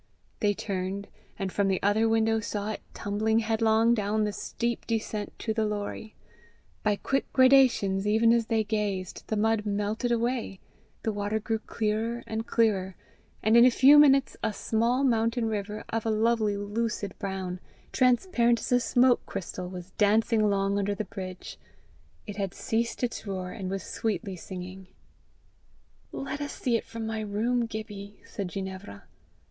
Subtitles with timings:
[0.39, 5.31] They turned, and from the other window saw it tumbling headlong down the steep descent
[5.37, 6.15] to the Lorrie.
[6.81, 10.59] By quick gradations, even as they gazed, the mud melted away;
[11.03, 12.95] the water grew clearer and clearer,
[13.43, 17.59] and in a few minutes a small mountain river, of a lovely lucid brown,
[17.91, 21.59] transparent as a smoke crystal, was dancing along under the bridge.
[22.25, 24.87] It had ceased its roar and was sweetly singing.
[26.11, 29.03] "Let us see it from my room, Gibbie," said Ginevra.